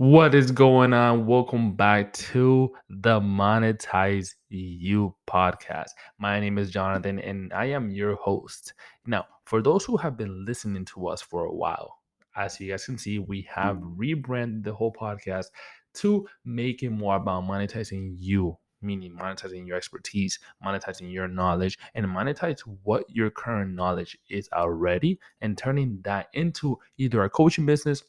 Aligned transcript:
What 0.00 0.34
is 0.34 0.50
going 0.50 0.94
on? 0.94 1.26
Welcome 1.26 1.74
back 1.74 2.14
to 2.14 2.72
the 2.88 3.20
Monetize 3.20 4.34
You 4.48 5.14
podcast. 5.28 5.90
My 6.18 6.40
name 6.40 6.56
is 6.56 6.70
Jonathan 6.70 7.18
and 7.18 7.52
I 7.52 7.66
am 7.66 7.90
your 7.90 8.14
host. 8.14 8.72
Now, 9.04 9.26
for 9.44 9.60
those 9.60 9.84
who 9.84 9.98
have 9.98 10.16
been 10.16 10.46
listening 10.46 10.86
to 10.86 11.08
us 11.08 11.20
for 11.20 11.44
a 11.44 11.54
while, 11.54 11.98
as 12.34 12.58
you 12.58 12.70
guys 12.70 12.86
can 12.86 12.96
see, 12.96 13.18
we 13.18 13.46
have 13.54 13.76
mm-hmm. 13.76 13.94
rebranded 13.94 14.64
the 14.64 14.72
whole 14.72 14.90
podcast 14.90 15.48
to 15.96 16.26
make 16.46 16.82
it 16.82 16.88
more 16.88 17.16
about 17.16 17.44
monetizing 17.44 18.14
you, 18.16 18.56
meaning 18.80 19.14
monetizing 19.14 19.66
your 19.66 19.76
expertise, 19.76 20.38
monetizing 20.64 21.12
your 21.12 21.28
knowledge, 21.28 21.78
and 21.94 22.06
monetize 22.06 22.60
what 22.84 23.04
your 23.10 23.28
current 23.28 23.74
knowledge 23.74 24.16
is 24.30 24.48
already 24.54 25.20
and 25.42 25.58
turning 25.58 26.00
that 26.04 26.28
into 26.32 26.78
either 26.96 27.22
a 27.22 27.28
coaching 27.28 27.66
business 27.66 28.02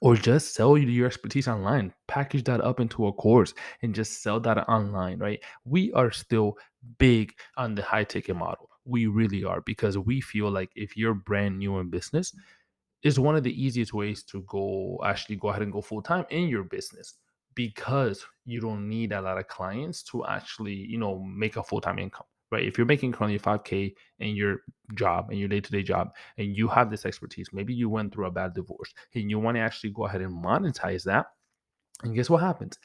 or 0.00 0.14
just 0.16 0.54
sell 0.54 0.76
your 0.76 1.06
expertise 1.06 1.48
online. 1.48 1.92
Package 2.06 2.44
that 2.44 2.60
up 2.60 2.80
into 2.80 3.06
a 3.06 3.12
course 3.12 3.54
and 3.82 3.94
just 3.94 4.22
sell 4.22 4.40
that 4.40 4.68
online 4.68 5.18
right? 5.18 5.40
We 5.64 5.92
are 5.92 6.10
still 6.10 6.56
big 6.98 7.34
on 7.56 7.74
the 7.74 7.82
high 7.82 8.04
ticket 8.04 8.36
model. 8.36 8.70
We 8.84 9.06
really 9.06 9.44
are 9.44 9.60
because 9.60 9.98
we 9.98 10.20
feel 10.20 10.50
like 10.50 10.70
if 10.74 10.96
you're 10.96 11.14
brand 11.14 11.58
new 11.58 11.78
in 11.78 11.90
business 11.90 12.34
is 13.02 13.20
one 13.20 13.36
of 13.36 13.44
the 13.44 13.62
easiest 13.62 13.94
ways 13.94 14.22
to 14.24 14.42
go 14.42 14.98
actually 15.04 15.36
go 15.36 15.48
ahead 15.48 15.62
and 15.62 15.72
go 15.72 15.80
full 15.80 16.02
time 16.02 16.24
in 16.30 16.48
your 16.48 16.64
business 16.64 17.14
because 17.54 18.24
you 18.44 18.60
don't 18.60 18.88
need 18.88 19.12
a 19.12 19.20
lot 19.20 19.38
of 19.38 19.48
clients 19.48 20.02
to 20.02 20.24
actually 20.26 20.74
you 20.74 20.98
know 20.98 21.18
make 21.22 21.56
a 21.56 21.62
full 21.62 21.80
time 21.80 21.98
income 21.98 22.26
right? 22.50 22.64
If 22.64 22.78
you're 22.78 22.86
making 22.86 23.12
currently 23.12 23.38
5k 23.38 23.94
in 24.20 24.36
your 24.36 24.58
job 24.94 25.30
in 25.30 25.38
your 25.38 25.48
day-to-day 25.48 25.82
job 25.82 26.14
and 26.38 26.56
you 26.56 26.66
have 26.66 26.90
this 26.90 27.04
expertise 27.04 27.48
maybe 27.52 27.74
you 27.74 27.90
went 27.90 28.12
through 28.12 28.26
a 28.26 28.30
bad 28.30 28.54
divorce 28.54 28.94
and 29.14 29.30
you 29.30 29.38
want 29.38 29.56
to 29.56 29.60
actually 29.60 29.90
go 29.90 30.06
ahead 30.06 30.22
and 30.22 30.32
monetize 30.42 31.04
that 31.04 31.26
and 32.04 32.14
guess 32.14 32.30
what 32.30 32.42
happens? 32.42 32.78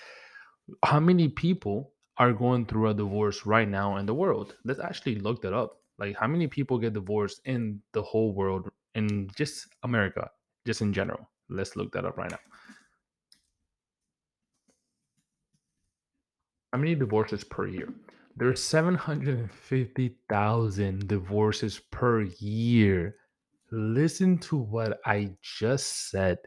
How 0.83 0.99
many 0.99 1.27
people 1.27 1.91
are 2.17 2.33
going 2.33 2.65
through 2.65 2.89
a 2.89 2.93
divorce 2.93 3.45
right 3.45 3.67
now 3.67 3.97
in 3.97 4.05
the 4.05 4.13
world? 4.13 4.55
Let's 4.65 4.79
actually 4.79 5.15
look 5.15 5.41
that 5.41 5.53
up. 5.53 5.77
Like 5.99 6.15
how 6.17 6.27
many 6.27 6.47
people 6.47 6.77
get 6.77 6.93
divorced 6.93 7.41
in 7.45 7.79
the 7.91 8.01
whole 8.01 8.33
world 8.33 8.69
in 8.95 9.29
just 9.35 9.67
america 9.83 10.29
just 10.65 10.81
in 10.81 10.93
general? 10.93 11.29
Let's 11.49 11.75
look 11.75 11.91
that 11.93 12.05
up 12.05 12.17
right 12.17 12.31
now. 12.31 12.39
How 16.71 16.79
many 16.79 16.95
divorces 16.95 17.43
per 17.43 17.67
year 17.67 17.93
there's 18.35 18.63
750,000 18.63 21.07
divorces 21.07 21.79
per 21.79 22.21
year. 22.21 23.15
Listen 23.71 24.37
to 24.39 24.57
what 24.57 24.99
I 25.05 25.37
just 25.41 26.09
said 26.09 26.39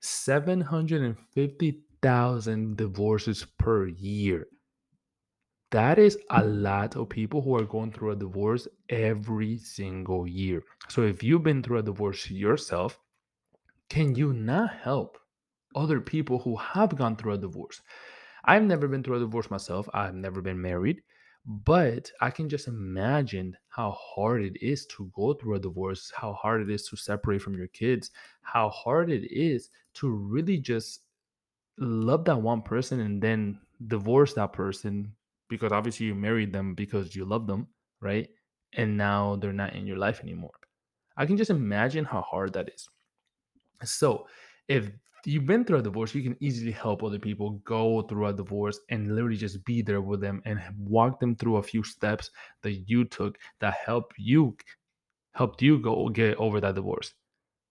750,000 0.00 2.76
divorces 2.76 3.44
per 3.58 3.86
year. 3.88 4.46
That 5.70 5.98
is 5.98 6.18
a 6.30 6.44
lot 6.44 6.96
of 6.96 7.08
people 7.08 7.40
who 7.42 7.54
are 7.56 7.64
going 7.64 7.92
through 7.92 8.12
a 8.12 8.16
divorce 8.16 8.66
every 8.88 9.58
single 9.58 10.26
year. 10.26 10.62
So, 10.88 11.02
if 11.02 11.22
you've 11.22 11.42
been 11.44 11.62
through 11.62 11.78
a 11.78 11.82
divorce 11.84 12.30
yourself, 12.30 12.98
can 13.88 14.14
you 14.14 14.32
not 14.32 14.74
help 14.74 15.18
other 15.74 16.00
people 16.00 16.38
who 16.40 16.56
have 16.56 16.96
gone 16.96 17.16
through 17.16 17.34
a 17.34 17.38
divorce? 17.38 17.80
I've 18.46 18.62
never 18.62 18.88
been 18.88 19.02
through 19.02 19.16
a 19.16 19.20
divorce 19.20 19.50
myself. 19.50 19.88
I've 19.92 20.14
never 20.14 20.40
been 20.40 20.60
married, 20.60 21.02
but 21.44 22.10
I 22.20 22.30
can 22.30 22.48
just 22.48 22.68
imagine 22.68 23.56
how 23.68 23.90
hard 23.92 24.42
it 24.42 24.56
is 24.64 24.86
to 24.86 25.10
go 25.14 25.34
through 25.34 25.56
a 25.56 25.60
divorce, 25.60 26.12
how 26.14 26.32
hard 26.34 26.62
it 26.62 26.70
is 26.70 26.88
to 26.88 26.96
separate 26.96 27.42
from 27.42 27.56
your 27.56 27.66
kids, 27.68 28.10
how 28.42 28.68
hard 28.70 29.10
it 29.10 29.30
is 29.32 29.70
to 29.94 30.10
really 30.10 30.58
just 30.58 31.02
love 31.78 32.24
that 32.26 32.40
one 32.40 32.62
person 32.62 33.00
and 33.00 33.22
then 33.22 33.60
divorce 33.88 34.34
that 34.34 34.52
person 34.52 35.14
because 35.48 35.72
obviously 35.72 36.06
you 36.06 36.14
married 36.14 36.52
them 36.52 36.74
because 36.74 37.14
you 37.14 37.24
love 37.24 37.46
them, 37.46 37.68
right? 38.00 38.28
And 38.74 38.96
now 38.96 39.36
they're 39.36 39.52
not 39.52 39.74
in 39.74 39.86
your 39.86 39.98
life 39.98 40.20
anymore. 40.20 40.52
I 41.16 41.26
can 41.26 41.36
just 41.36 41.50
imagine 41.50 42.04
how 42.04 42.22
hard 42.22 42.52
that 42.54 42.70
is. 42.74 42.88
So, 43.84 44.26
if 44.68 44.90
you've 45.26 45.46
been 45.46 45.64
through 45.64 45.78
a 45.78 45.82
divorce, 45.82 46.14
you 46.14 46.22
can 46.22 46.36
easily 46.40 46.72
help 46.72 47.02
other 47.02 47.18
people 47.18 47.50
go 47.64 48.02
through 48.02 48.26
a 48.26 48.32
divorce 48.32 48.80
and 48.90 49.14
literally 49.14 49.36
just 49.36 49.64
be 49.64 49.82
there 49.82 50.00
with 50.00 50.20
them 50.20 50.42
and 50.44 50.60
walk 50.78 51.20
them 51.20 51.34
through 51.36 51.56
a 51.56 51.62
few 51.62 51.82
steps 51.82 52.30
that 52.62 52.72
you 52.88 53.04
took 53.04 53.38
that 53.60 53.74
help 53.74 54.12
you 54.18 54.56
helped 55.34 55.62
you 55.62 55.78
go 55.78 56.08
get 56.08 56.36
over 56.38 56.60
that 56.60 56.74
divorce. 56.74 57.14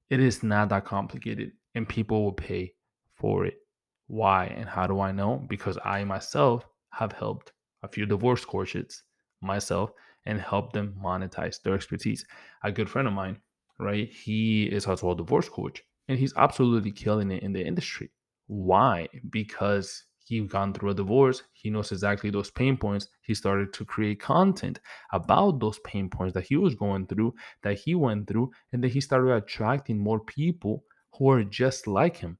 It 0.09 0.19
is 0.19 0.43
not 0.43 0.69
that 0.69 0.85
complicated 0.85 1.53
and 1.75 1.87
people 1.87 2.23
will 2.23 2.33
pay 2.33 2.73
for 3.15 3.45
it. 3.45 3.59
Why 4.07 4.45
and 4.47 4.67
how 4.69 4.87
do 4.87 4.99
I 4.99 5.11
know? 5.11 5.45
Because 5.49 5.77
I 5.85 6.03
myself 6.03 6.65
have 6.91 7.11
helped 7.13 7.53
a 7.83 7.87
few 7.87 8.05
divorce 8.05 8.45
courses 8.45 9.03
myself 9.41 9.91
and 10.25 10.39
helped 10.41 10.73
them 10.73 10.95
monetize 11.03 11.61
their 11.61 11.75
expertise. 11.75 12.25
A 12.63 12.71
good 12.71 12.89
friend 12.89 13.07
of 13.07 13.13
mine, 13.13 13.41
right? 13.79 14.09
He 14.09 14.65
is 14.65 14.87
also 14.87 15.11
a 15.11 15.15
divorce 15.15 15.49
coach 15.49 15.83
and 16.07 16.17
he's 16.19 16.33
absolutely 16.37 16.91
killing 16.91 17.31
it 17.31 17.43
in 17.43 17.53
the 17.53 17.65
industry. 17.65 18.11
Why? 18.47 19.07
Because 19.29 20.03
he's 20.25 20.47
gone 20.47 20.73
through 20.73 20.91
a 20.91 20.93
divorce. 20.93 21.43
He 21.53 21.69
knows 21.69 21.91
exactly 21.91 22.29
those 22.29 22.51
pain 22.51 22.77
points. 22.77 23.07
He 23.21 23.33
started 23.33 23.73
to 23.73 23.85
create 23.85 24.19
content 24.19 24.79
about 25.13 25.59
those 25.59 25.79
pain 25.79 26.09
points 26.09 26.33
that 26.33 26.45
he 26.45 26.55
was 26.57 26.75
going 26.75 27.07
through, 27.07 27.33
that 27.63 27.79
he 27.79 27.95
went 27.95 28.27
through, 28.27 28.51
and 28.71 28.83
then 28.83 28.91
he 28.91 29.01
started 29.01 29.33
attracting 29.33 29.97
more 29.97 30.19
people 30.19 30.83
who 31.13 31.29
are 31.29 31.43
just 31.43 31.87
like 31.87 32.17
him. 32.17 32.37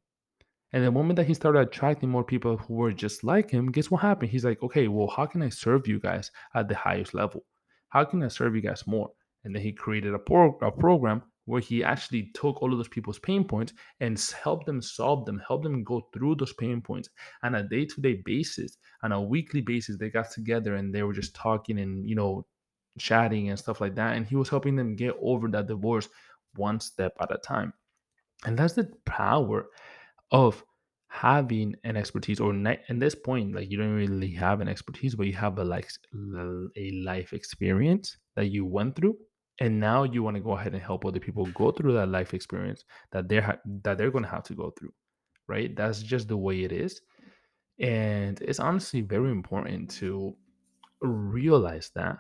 And 0.73 0.83
the 0.83 0.91
moment 0.91 1.15
that 1.17 1.27
he 1.27 1.33
started 1.33 1.59
attracting 1.59 2.09
more 2.09 2.23
people 2.23 2.57
who 2.57 2.73
were 2.73 2.91
just 2.91 3.23
like 3.23 3.49
him, 3.49 3.71
guess 3.71 3.89
what 3.89 4.01
happened? 4.01 4.31
He's 4.31 4.43
like, 4.43 4.61
okay, 4.61 4.89
well, 4.89 5.07
how 5.07 5.25
can 5.25 5.41
I 5.41 5.49
serve 5.49 5.87
you 5.87 5.99
guys 5.99 6.31
at 6.53 6.67
the 6.67 6.75
highest 6.75 7.13
level? 7.13 7.45
How 7.89 8.03
can 8.03 8.21
I 8.23 8.27
serve 8.27 8.55
you 8.55 8.61
guys 8.61 8.85
more? 8.85 9.09
And 9.45 9.55
then 9.55 9.61
he 9.61 9.71
created 9.71 10.13
a, 10.13 10.19
pro- 10.19 10.57
a 10.61 10.71
program 10.71 11.21
where 11.45 11.61
he 11.61 11.83
actually 11.83 12.31
took 12.33 12.61
all 12.61 12.71
of 12.71 12.77
those 12.77 12.87
people's 12.87 13.19
pain 13.19 13.43
points 13.43 13.73
and 13.99 14.19
helped 14.43 14.65
them 14.65 14.81
solve 14.81 15.25
them, 15.25 15.41
helped 15.47 15.63
them 15.63 15.83
go 15.83 16.07
through 16.13 16.35
those 16.35 16.53
pain 16.53 16.81
points 16.81 17.09
on 17.43 17.55
a 17.55 17.63
day-to-day 17.63 18.21
basis, 18.25 18.77
on 19.03 19.11
a 19.11 19.21
weekly 19.21 19.61
basis. 19.61 19.97
They 19.97 20.09
got 20.09 20.31
together 20.31 20.75
and 20.75 20.93
they 20.93 21.03
were 21.03 21.13
just 21.13 21.35
talking 21.35 21.79
and 21.79 22.07
you 22.07 22.15
know, 22.15 22.45
chatting 22.97 23.49
and 23.49 23.59
stuff 23.59 23.81
like 23.81 23.95
that. 23.95 24.15
And 24.15 24.25
he 24.25 24.35
was 24.35 24.49
helping 24.49 24.75
them 24.75 24.95
get 24.95 25.15
over 25.21 25.47
that 25.49 25.67
divorce 25.67 26.09
one 26.55 26.79
step 26.79 27.13
at 27.21 27.33
a 27.33 27.37
time. 27.37 27.73
And 28.45 28.57
that's 28.57 28.73
the 28.73 28.91
power 29.05 29.67
of 30.31 30.63
having 31.07 31.75
an 31.85 31.95
expertise 31.95 32.41
or 32.41 32.51
not, 32.51 32.77
at 32.89 32.99
this 32.99 33.15
point 33.15 33.55
like 33.55 33.71
you 33.71 33.77
don't 33.77 33.93
really 33.93 34.31
have 34.31 34.59
an 34.59 34.67
expertise 34.67 35.15
but 35.15 35.25
you 35.25 35.31
have 35.31 35.57
a 35.59 35.63
like 35.63 35.89
a 36.75 36.91
life 36.91 37.31
experience 37.31 38.17
that 38.35 38.47
you 38.47 38.65
went 38.65 38.97
through 38.97 39.15
and 39.59 39.79
now 39.79 40.03
you 40.03 40.21
want 40.23 40.35
to 40.35 40.41
go 40.41 40.51
ahead 40.51 40.73
and 40.73 40.81
help 40.81 41.05
other 41.05 41.19
people 41.19 41.45
go 41.47 41.71
through 41.71 41.93
that 41.93 42.09
life 42.09 42.33
experience 42.33 42.83
that 43.11 43.29
they're 43.29 43.41
ha- 43.41 43.59
that 43.83 43.97
they're 43.97 44.11
going 44.11 44.23
to 44.23 44.29
have 44.29 44.43
to 44.43 44.53
go 44.53 44.71
through 44.77 44.91
right? 45.47 45.75
That's 45.75 46.01
just 46.01 46.27
the 46.27 46.37
way 46.37 46.63
it 46.63 46.71
is 46.71 47.01
and 47.79 48.41
it's 48.41 48.59
honestly 48.59 49.01
very 49.01 49.31
important 49.31 49.89
to 49.91 50.35
realize 51.01 51.91
that 51.95 52.17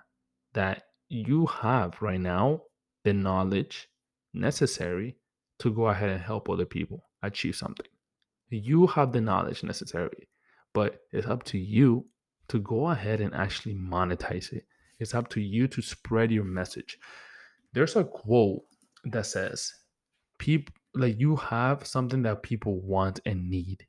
that 0.53 0.83
you 1.09 1.45
have 1.47 2.01
right 2.01 2.19
now 2.19 2.61
the 3.03 3.13
knowledge 3.13 3.87
necessary 4.33 5.15
to 5.59 5.71
go 5.71 5.87
ahead 5.87 6.09
and 6.09 6.21
help 6.21 6.49
other 6.49 6.65
people 6.65 7.05
achieve 7.23 7.55
something. 7.55 7.85
You 8.49 8.87
have 8.87 9.13
the 9.13 9.21
knowledge 9.21 9.63
necessary 9.63 10.29
but 10.73 10.99
it's 11.13 11.27
up 11.27 11.43
to 11.43 11.57
you 11.57 12.05
to 12.49 12.59
go 12.59 12.89
ahead 12.89 13.21
and 13.21 13.33
actually 13.33 13.75
monetize 13.75 14.51
it. 14.51 14.65
It's 14.99 15.15
up 15.15 15.29
to 15.29 15.41
you 15.41 15.67
to 15.69 15.81
spread 15.81 16.31
your 16.31 16.43
message 16.43 16.97
there's 17.75 17.95
a 17.95 18.03
quote 18.03 18.63
that 19.03 19.25
says 19.25 19.71
people 20.39 20.73
like 20.95 21.19
you 21.19 21.35
have 21.35 21.85
something 21.85 22.23
that 22.23 22.41
people 22.41 22.79
want 22.81 23.19
and 23.25 23.49
need 23.49 23.85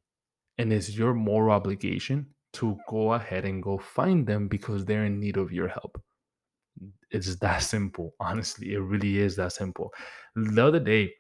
and 0.59 0.73
it's 0.73 0.95
your 0.97 1.15
moral 1.15 1.55
obligation 1.55 2.27
to 2.53 2.77
go 2.89 3.13
ahead 3.13 3.45
and 3.45 3.63
go 3.63 3.79
find 3.79 4.27
them 4.27 4.49
because 4.49 4.85
they're 4.85 5.05
in 5.05 5.21
need 5.21 5.37
of 5.37 5.53
your 5.53 5.69
help. 5.69 6.01
It's 7.11 7.37
that 7.37 7.63
simple 7.63 8.15
honestly. 8.21 8.75
It 8.75 8.81
really 8.81 9.19
is 9.19 9.37
that 9.37 9.53
simple. 9.53 9.93
The 10.35 10.67
other 10.67 10.81
day 10.81 11.13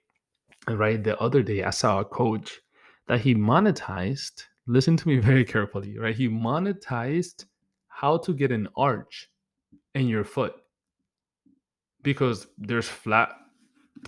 right 0.69 1.05
the 1.05 1.17
other 1.21 1.43
day 1.43 1.63
i 1.63 1.71
saw 1.71 2.01
a 2.01 2.05
coach 2.05 2.59
that 3.07 3.21
he 3.21 3.37
monetized 3.37 4.43
listen 4.67 4.97
to 4.97 5.07
me 5.07 5.19
very 5.31 5.45
carefully 5.45 5.97
right? 5.97 6.17
He 6.17 6.29
monetized 6.29 7.45
how 7.87 8.19
to 8.19 8.35
get 8.35 8.51
an 8.51 8.69
arch 8.77 9.29
in 9.95 10.09
your 10.09 10.25
foot 10.25 10.55
because 12.07 12.47
there's 12.57 12.87
flat 12.87 13.31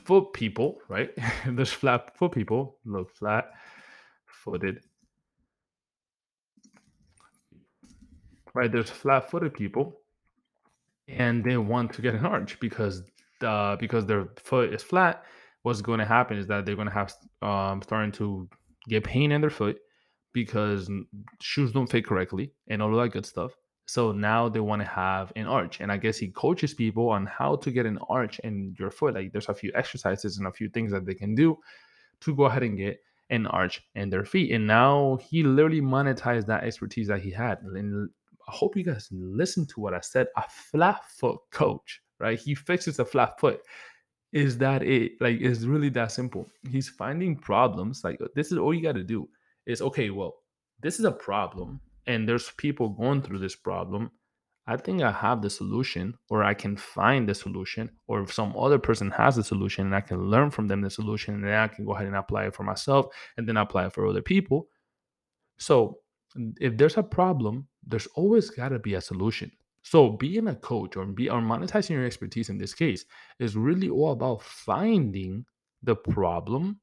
foot 0.05 0.33
people, 0.33 0.79
right? 0.89 1.11
there's 1.49 1.73
flat 1.73 2.17
foot 2.17 2.31
people, 2.31 2.79
look 2.85 3.11
flat 3.17 3.51
footed. 4.25 4.79
Right, 8.55 8.71
there's 8.71 8.89
flat 8.89 9.29
footed 9.29 9.53
people 9.53 10.01
and 11.09 11.43
they 11.43 11.57
want 11.57 11.93
to 11.95 12.03
get 12.03 12.15
an 12.15 12.25
arch 12.25 12.61
because 12.61 13.03
uh, 13.43 13.75
because 13.75 14.07
their 14.07 14.29
foot 14.37 14.73
is 14.73 14.83
flat. 14.85 15.25
What's 15.63 15.83
going 15.83 15.99
to 15.99 16.05
happen 16.05 16.39
is 16.39 16.47
that 16.47 16.65
they're 16.65 16.77
going 16.77 16.89
to 16.89 16.95
have 16.95 17.13
um, 17.43 17.83
starting 17.83 18.13
to 18.13 18.49
get 18.89 19.03
pain 19.03 19.33
in 19.33 19.41
their 19.41 19.51
foot 19.51 19.77
because 20.33 20.89
shoes 21.41 21.73
don't 21.73 21.91
fit 21.91 22.07
correctly 22.07 22.53
and 22.69 22.81
all 22.81 22.97
of 22.97 23.03
that 23.03 23.13
good 23.13 23.27
stuff. 23.27 23.53
So 23.89 24.13
now 24.13 24.51
they 24.51 24.61
want 24.61 24.83
to 24.83 24.87
have 24.87 25.33
an 25.35 25.47
arch. 25.47 25.81
And 25.81 25.91
I 25.91 25.97
guess 25.97 26.19
he 26.19 26.29
coaches 26.29 26.75
people 26.75 27.09
on 27.09 27.25
how 27.25 27.57
to 27.57 27.71
get 27.71 27.87
an 27.87 27.99
arch 28.11 28.39
in 28.41 28.77
your 28.79 28.91
foot. 28.91 29.15
Like 29.15 29.33
there's 29.33 29.49
a 29.49 29.55
few 29.55 29.73
exercises 29.75 30.37
and 30.37 30.47
a 30.47 30.53
few 30.53 30.69
things 30.69 30.93
that 30.93 31.07
they 31.07 31.15
can 31.15 31.35
do 31.35 31.59
to 32.21 32.37
go 32.37 32.45
ahead 32.45 32.63
and 32.63 32.77
get 32.77 33.01
an 33.31 33.47
arch 33.47 33.83
in 33.95 34.11
their 34.11 34.27
feet. 34.27 34.53
And 34.53 34.67
now 34.67 35.19
he 35.23 35.43
literally 35.43 35.81
monetized 35.81 36.45
that 36.49 36.65
expertise 36.65 37.09
that 37.09 37.23
he 37.23 37.31
had. 37.31 37.63
And 37.63 38.11
I 38.47 38.53
hope 38.53 38.77
you 38.77 38.85
guys 38.85 39.09
listen 39.11 39.65
to 39.69 39.81
what 39.81 39.95
I 39.95 40.01
said. 40.01 40.27
A 40.37 40.45
flat 40.51 41.09
foot 41.11 41.39
coach, 41.51 42.03
right? 42.19 42.39
He 42.39 42.55
fixes 42.55 42.99
a 42.99 43.07
flat 43.07 43.41
foot. 43.41 43.63
Is 44.33 44.59
that 44.59 44.83
it? 44.83 45.13
Like, 45.19 45.41
it's 45.41 45.63
really 45.63 45.89
that 45.91 46.13
simple. 46.13 46.47
He's 46.71 46.91
finding 46.91 47.37
problems. 47.37 48.05
Like, 48.05 48.21
this 48.35 48.53
is 48.53 48.59
all 48.59 48.75
you 48.75 48.83
got 48.83 48.97
to 48.97 49.03
do 49.03 49.31
is 49.65 49.81
okay, 49.81 50.11
well, 50.11 50.35
this 50.83 50.99
is 50.99 51.07
a 51.07 51.13
problem 51.13 51.81
and 52.09 52.29
there's 52.29 52.51
people 52.57 52.89
going 52.89 53.23
through 53.23 53.39
this 53.39 53.55
problem, 53.55 54.11
I 54.67 54.77
think 54.77 55.03
I 55.03 55.13
have 55.13 55.41
the 55.41 55.51
solution, 55.51 56.15
or 56.29 56.43
I 56.43 56.55
can 56.55 56.77
find 56.77 57.29
the 57.29 57.35
solution, 57.35 57.91
or 58.07 58.23
if 58.23 58.33
some 58.33 58.55
other 58.57 58.79
person 58.79 59.11
has 59.13 59.37
the 59.37 59.45
solution 59.45 59.87
and 59.87 59.95
I 59.95 60.01
can 60.01 60.19
learn 60.31 60.51
from 60.51 60.67
them 60.67 60.81
the 60.81 60.91
solution, 60.91 61.35
and 61.35 61.45
then 61.45 61.55
I 61.55 61.69
can 61.69 61.85
go 61.85 61.95
ahead 61.95 62.07
and 62.07 62.17
apply 62.17 62.47
it 62.47 62.55
for 62.55 62.65
myself 62.65 63.07
and 63.37 63.49
then 63.49 63.57
apply 63.57 63.87
it 63.87 63.93
for 63.93 64.07
other 64.07 64.21
people. 64.21 64.69
So 65.59 66.01
if 66.61 66.77
there's 66.77 66.99
a 66.99 67.03
problem, 67.03 67.69
there's 67.87 68.09
always 68.09 68.51
got 68.51 68.71
to 68.71 68.79
be 68.79 68.95
a 68.95 69.01
solution. 69.01 69.51
So 69.83 70.11
being 70.11 70.49
a 70.49 70.55
coach 70.55 70.97
or 70.97 71.07
be 71.07 71.31
or 71.31 71.41
monetizing 71.41 71.91
your 71.91 72.05
expertise 72.05 72.51
in 72.51 72.59
this 72.59 72.75
case 72.75 73.07
is 73.39 73.57
really 73.57 73.89
all 73.89 74.13
about 74.13 74.43
finding 74.43 75.47
the 75.83 75.97
problem, 75.97 76.81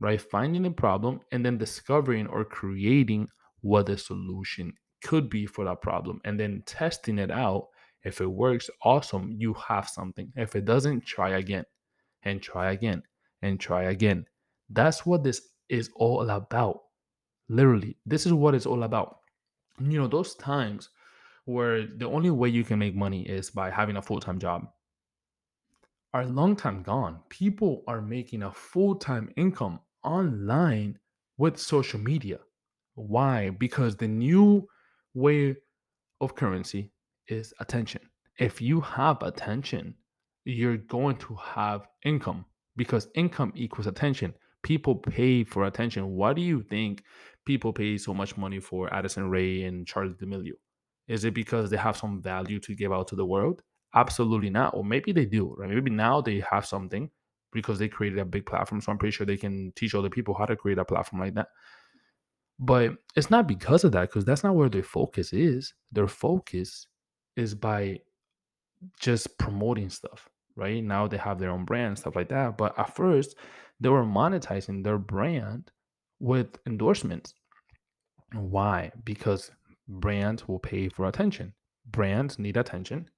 right? 0.00 0.20
Finding 0.20 0.64
the 0.64 0.70
problem 0.70 1.20
and 1.32 1.44
then 1.44 1.56
discovering 1.56 2.26
or 2.26 2.44
creating 2.44 3.28
what 3.62 3.86
the 3.86 3.98
solution 3.98 4.72
could 5.02 5.30
be 5.30 5.46
for 5.46 5.64
that 5.64 5.80
problem 5.80 6.20
and 6.24 6.38
then 6.38 6.62
testing 6.66 7.18
it 7.18 7.30
out. 7.30 7.68
If 8.04 8.20
it 8.20 8.26
works, 8.26 8.70
awesome, 8.82 9.34
you 9.36 9.54
have 9.54 9.88
something. 9.88 10.32
If 10.36 10.56
it 10.56 10.64
doesn't, 10.64 11.04
try 11.04 11.30
again 11.30 11.64
and 12.22 12.40
try 12.40 12.72
again 12.72 13.02
and 13.42 13.60
try 13.60 13.84
again. 13.84 14.24
That's 14.70 15.04
what 15.04 15.22
this 15.22 15.42
is 15.68 15.90
all 15.96 16.28
about. 16.30 16.80
Literally, 17.48 17.96
this 18.06 18.26
is 18.26 18.32
what 18.32 18.54
it's 18.54 18.66
all 18.66 18.84
about. 18.84 19.18
You 19.78 19.98
know, 19.98 20.06
those 20.06 20.34
times 20.34 20.88
where 21.44 21.86
the 21.86 22.06
only 22.06 22.30
way 22.30 22.48
you 22.48 22.64
can 22.64 22.78
make 22.78 22.94
money 22.94 23.22
is 23.22 23.50
by 23.50 23.70
having 23.70 23.96
a 23.96 24.02
full 24.02 24.20
time 24.20 24.38
job 24.38 24.68
are 26.12 26.24
long 26.24 26.56
time 26.56 26.82
gone. 26.82 27.20
People 27.28 27.82
are 27.86 28.00
making 28.00 28.42
a 28.42 28.52
full 28.52 28.94
time 28.94 29.30
income 29.36 29.80
online 30.02 30.98
with 31.38 31.58
social 31.58 32.00
media. 32.00 32.38
Why? 32.94 33.50
Because 33.50 33.96
the 33.96 34.08
new 34.08 34.66
way 35.14 35.56
of 36.20 36.34
currency 36.34 36.90
is 37.28 37.54
attention. 37.60 38.02
If 38.38 38.60
you 38.60 38.80
have 38.80 39.22
attention, 39.22 39.94
you're 40.44 40.76
going 40.76 41.16
to 41.16 41.34
have 41.36 41.86
income 42.04 42.44
because 42.76 43.08
income 43.14 43.52
equals 43.54 43.86
attention. 43.86 44.34
People 44.62 44.94
pay 44.94 45.44
for 45.44 45.64
attention. 45.64 46.16
Why 46.16 46.32
do 46.32 46.42
you 46.42 46.62
think 46.62 47.02
people 47.46 47.72
pay 47.72 47.98
so 47.98 48.12
much 48.12 48.36
money 48.36 48.60
for 48.60 48.92
Addison 48.92 49.30
Rae 49.30 49.62
and 49.62 49.86
Charli 49.86 50.18
D'Amelio? 50.18 50.52
Is 51.08 51.24
it 51.24 51.34
because 51.34 51.70
they 51.70 51.76
have 51.76 51.96
some 51.96 52.22
value 52.22 52.60
to 52.60 52.74
give 52.74 52.92
out 52.92 53.08
to 53.08 53.16
the 53.16 53.26
world? 53.26 53.62
Absolutely 53.94 54.50
not. 54.50 54.74
Or 54.74 54.84
maybe 54.84 55.12
they 55.12 55.24
do, 55.24 55.54
right? 55.58 55.68
Maybe 55.68 55.90
now 55.90 56.20
they 56.20 56.42
have 56.50 56.64
something 56.66 57.10
because 57.52 57.78
they 57.78 57.88
created 57.88 58.18
a 58.18 58.24
big 58.24 58.46
platform. 58.46 58.80
So 58.80 58.92
I'm 58.92 58.98
pretty 58.98 59.12
sure 59.12 59.26
they 59.26 59.36
can 59.36 59.72
teach 59.74 59.94
other 59.94 60.10
people 60.10 60.34
how 60.34 60.46
to 60.46 60.56
create 60.56 60.78
a 60.78 60.84
platform 60.84 61.20
like 61.20 61.34
that. 61.34 61.48
But 62.60 62.96
it's 63.16 63.30
not 63.30 63.48
because 63.48 63.84
of 63.84 63.92
that, 63.92 64.10
because 64.10 64.26
that's 64.26 64.44
not 64.44 64.54
where 64.54 64.68
their 64.68 64.82
focus 64.82 65.32
is. 65.32 65.72
Their 65.92 66.06
focus 66.06 66.86
is 67.34 67.54
by 67.54 68.00
just 69.00 69.38
promoting 69.38 69.88
stuff, 69.88 70.28
right? 70.56 70.84
Now 70.84 71.08
they 71.08 71.16
have 71.16 71.38
their 71.38 71.50
own 71.50 71.64
brand, 71.64 71.98
stuff 71.98 72.16
like 72.16 72.28
that. 72.28 72.58
But 72.58 72.78
at 72.78 72.94
first, 72.94 73.36
they 73.80 73.88
were 73.88 74.04
monetizing 74.04 74.84
their 74.84 74.98
brand 74.98 75.70
with 76.18 76.58
endorsements. 76.66 77.32
Why? 78.34 78.92
Because 79.04 79.50
brands 79.88 80.46
will 80.46 80.58
pay 80.58 80.90
for 80.90 81.06
attention. 81.06 81.54
Brands 81.90 82.38
need 82.38 82.58
attention 82.58 83.08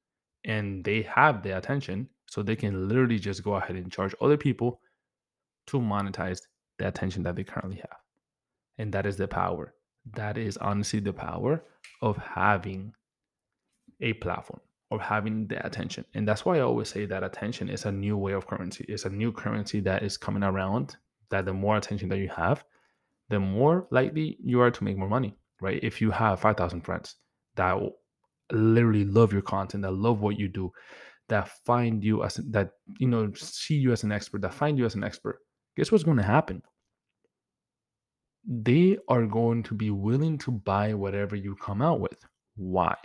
and 0.44 0.84
they 0.84 1.02
have 1.02 1.42
the 1.42 1.58
attention. 1.58 2.08
So 2.30 2.42
they 2.42 2.56
can 2.56 2.88
literally 2.88 3.18
just 3.18 3.42
go 3.42 3.54
ahead 3.54 3.76
and 3.76 3.90
charge 3.92 4.14
other 4.20 4.36
people 4.36 4.80
to 5.66 5.80
monetize 5.80 6.40
the 6.78 6.86
attention 6.88 7.24
that 7.24 7.36
they 7.36 7.44
currently 7.44 7.78
have. 7.78 8.01
And 8.82 8.92
that 8.94 9.06
is 9.06 9.16
the 9.16 9.28
power. 9.28 9.74
That 10.14 10.36
is 10.36 10.56
honestly 10.56 10.98
the 10.98 11.12
power 11.12 11.62
of 12.00 12.16
having 12.16 12.92
a 14.00 14.12
platform 14.14 14.58
or 14.90 15.00
having 15.00 15.46
the 15.46 15.64
attention. 15.64 16.04
And 16.14 16.26
that's 16.26 16.44
why 16.44 16.56
I 16.56 16.62
always 16.62 16.88
say 16.88 17.06
that 17.06 17.22
attention 17.22 17.68
is 17.68 17.84
a 17.84 17.92
new 17.92 18.16
way 18.16 18.32
of 18.32 18.48
currency. 18.48 18.84
It's 18.88 19.04
a 19.04 19.10
new 19.10 19.30
currency 19.30 19.78
that 19.82 20.02
is 20.02 20.16
coming 20.16 20.42
around. 20.42 20.96
That 21.30 21.44
the 21.44 21.52
more 21.52 21.76
attention 21.76 22.08
that 22.08 22.18
you 22.18 22.28
have, 22.30 22.64
the 23.30 23.38
more 23.38 23.86
likely 23.92 24.36
you 24.42 24.60
are 24.60 24.72
to 24.72 24.84
make 24.84 24.98
more 24.98 25.08
money, 25.08 25.36
right? 25.60 25.78
If 25.80 26.00
you 26.00 26.10
have 26.10 26.40
5,000 26.40 26.80
friends 26.80 27.14
that 27.54 27.78
literally 28.50 29.04
love 29.04 29.32
your 29.32 29.42
content, 29.42 29.84
that 29.84 29.92
love 29.92 30.20
what 30.20 30.40
you 30.40 30.48
do, 30.48 30.72
that 31.28 31.48
find 31.64 32.02
you 32.02 32.24
as 32.24 32.34
that, 32.50 32.72
you 32.98 33.06
know, 33.06 33.32
see 33.34 33.76
you 33.76 33.92
as 33.92 34.02
an 34.02 34.10
expert, 34.10 34.42
that 34.42 34.54
find 34.54 34.76
you 34.76 34.84
as 34.84 34.96
an 34.96 35.04
expert, 35.04 35.38
guess 35.76 35.92
what's 35.92 36.04
going 36.04 36.16
to 36.16 36.24
happen? 36.24 36.62
They 38.46 38.98
are 39.08 39.26
going 39.26 39.62
to 39.64 39.74
be 39.74 39.90
willing 39.90 40.38
to 40.38 40.50
buy 40.50 40.94
whatever 40.94 41.36
you 41.36 41.54
come 41.56 41.80
out 41.82 42.00
with. 42.00 42.24
Why? 42.56 42.96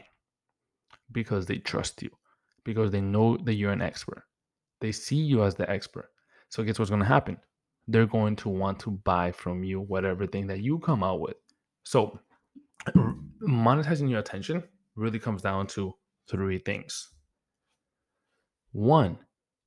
Because 1.12 1.46
they 1.46 1.58
trust 1.58 2.02
you, 2.02 2.10
because 2.64 2.92
they 2.92 3.02
know 3.02 3.38
that 3.38 3.54
you're 3.56 3.72
an 3.72 3.82
expert. 3.82 4.24
They 4.82 4.92
see 4.92 5.16
you 5.16 5.44
as 5.44 5.56
the 5.56 5.70
expert. 5.70 6.10
So, 6.50 6.64
guess 6.64 6.80
what's 6.80 6.90
going 6.90 7.02
to 7.02 7.08
happen? 7.08 7.38
They're 7.88 8.06
going 8.06 8.36
to 8.38 8.50
want 8.50 8.80
to 8.80 8.92
buy 8.92 9.32
from 9.32 9.64
you 9.64 9.82
whatever 9.82 10.28
thing 10.28 10.48
that 10.48 10.62
you 10.62 10.80
come 10.80 11.04
out 11.04 11.20
with. 11.20 11.38
So, 11.84 12.20
monetizing 13.42 14.10
your 14.10 14.20
attention 14.20 14.64
really 14.96 15.20
comes 15.20 15.42
down 15.42 15.68
to 15.68 15.94
three 16.30 16.60
things. 16.60 17.10
One 18.72 19.18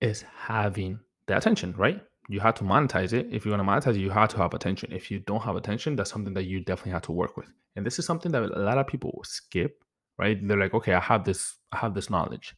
is 0.00 0.24
having 0.36 1.00
the 1.26 1.36
attention, 1.36 1.74
right? 1.76 2.02
You 2.30 2.38
have 2.38 2.54
to 2.54 2.62
monetize 2.62 3.12
it. 3.12 3.26
If 3.32 3.44
you 3.44 3.50
want 3.50 3.60
to 3.64 3.68
monetize 3.68 3.96
it, 3.96 4.00
you 4.00 4.10
have 4.10 4.28
to 4.28 4.36
have 4.36 4.54
attention. 4.54 4.92
If 4.92 5.10
you 5.10 5.18
don't 5.18 5.42
have 5.42 5.56
attention, 5.56 5.96
that's 5.96 6.12
something 6.12 6.32
that 6.34 6.44
you 6.44 6.60
definitely 6.60 6.92
have 6.92 7.02
to 7.02 7.12
work 7.12 7.36
with. 7.36 7.48
And 7.74 7.84
this 7.84 7.98
is 7.98 8.06
something 8.06 8.30
that 8.30 8.44
a 8.44 8.60
lot 8.60 8.78
of 8.78 8.86
people 8.86 9.20
skip, 9.24 9.82
right? 10.16 10.38
They're 10.40 10.56
like, 10.56 10.72
okay, 10.72 10.94
I 10.94 11.00
have 11.00 11.24
this, 11.24 11.56
I 11.72 11.78
have 11.78 11.92
this 11.92 12.08
knowledge. 12.08 12.54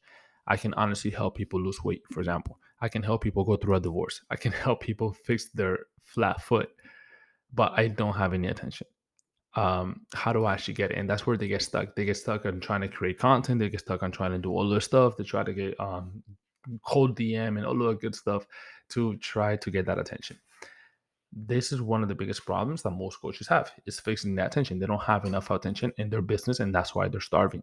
I 0.47 0.59
can 0.59 0.75
honestly 0.75 1.11
help 1.11 1.37
people 1.37 1.59
lose 1.59 1.83
weight, 1.83 2.03
for 2.13 2.21
example. 2.21 2.59
I 2.83 2.91
can 2.91 3.03
help 3.03 3.23
people 3.23 3.45
go 3.45 3.57
through 3.57 3.77
a 3.77 3.81
divorce. 3.81 4.21
I 4.29 4.37
can 4.37 4.53
help 4.67 4.83
people 4.83 5.15
fix 5.15 5.49
their 5.55 5.79
flat 6.05 6.43
foot, 6.43 6.69
but 7.55 7.73
I 7.75 7.89
don't 7.89 8.15
have 8.15 8.35
any 8.35 8.49
attention. 8.49 8.87
Um, 9.55 10.03
how 10.13 10.35
do 10.35 10.45
I 10.45 10.53
actually 10.53 10.75
get 10.75 10.91
it? 10.91 10.99
And 10.99 11.09
that's 11.09 11.27
where 11.27 11.39
they 11.39 11.49
get 11.49 11.63
stuck. 11.63 11.97
They 11.97 12.05
get 12.05 12.19
stuck 12.19 12.45
on 12.45 12.61
trying 12.61 12.83
to 12.83 12.89
create 12.89 13.19
content. 13.19 13.59
They 13.59 13.71
get 13.71 13.81
stuck 13.81 14.03
on 14.03 14.11
trying 14.11 14.33
to 14.33 14.39
do 14.39 14.51
all 14.51 14.69
this 14.69 14.85
stuff. 14.85 15.17
They 15.17 15.25
try 15.25 15.45
to 15.45 15.53
get 15.55 15.81
um, 15.81 16.23
cold 16.85 17.17
DM 17.17 17.57
and 17.57 17.65
all 17.65 17.79
that 17.79 18.01
good 18.01 18.15
stuff 18.15 18.47
to 18.93 19.17
try 19.17 19.57
to 19.57 19.71
get 19.71 19.87
that 19.87 19.99
attention. 19.99 20.39
This 21.33 21.73
is 21.73 21.81
one 21.81 22.03
of 22.03 22.09
the 22.09 22.15
biggest 22.15 22.45
problems 22.45 22.83
that 22.83 22.91
most 22.91 23.21
coaches 23.21 23.49
have 23.49 23.73
is 23.87 23.99
fixing 23.99 24.35
that 24.35 24.49
attention. 24.49 24.79
They 24.79 24.87
don't 24.87 25.03
have 25.03 25.25
enough 25.25 25.51
attention 25.51 25.93
in 25.97 26.11
their 26.11 26.23
business, 26.23 26.61
and 26.61 26.75
that's 26.75 26.95
why 26.95 27.09
they're 27.09 27.21
starving. 27.21 27.63